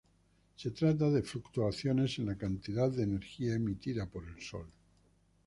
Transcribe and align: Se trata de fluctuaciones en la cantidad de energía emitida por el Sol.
Se 0.55 0.71
trata 0.71 1.11
de 1.11 1.21
fluctuaciones 1.21 2.17
en 2.17 2.25
la 2.25 2.35
cantidad 2.35 2.89
de 2.89 3.03
energía 3.03 3.53
emitida 3.53 4.07
por 4.09 4.27
el 4.27 4.41
Sol. 4.41 4.65